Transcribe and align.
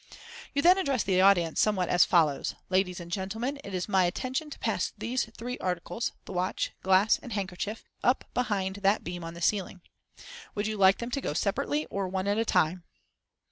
You 0.55 0.63
then 0.63 0.79
address 0.79 1.03
the 1.03 1.21
audience 1.21 1.59
somewhat 1.59 1.87
as 1.87 2.05
follows:— 2.05 2.55
"Ladies 2.71 2.99
and 2.99 3.11
Gentlemen, 3.11 3.59
it 3.63 3.71
is 3.75 3.87
my 3.87 4.05
intention 4.05 4.49
to 4.49 4.57
pass 4.57 4.93
these 4.97 5.29
three 5.37 5.59
articles—the 5.59 6.33
watch, 6.33 6.71
glass 6.81 7.19
and 7.19 7.33
handkerchief—up 7.33 8.25
behind 8.33 8.77
that 8.77 9.03
beam 9.03 9.23
on 9.23 9.35
the 9.35 9.41
ceiling. 9.41 9.81
Would 10.55 10.65
you 10.65 10.77
like 10.77 10.97
them 10.97 11.11
to 11.11 11.21
go 11.21 11.33
separately 11.33 11.85
or 11.91 12.07
one 12.07 12.27
at 12.27 12.39
a 12.39 12.45
time?" 12.45 12.83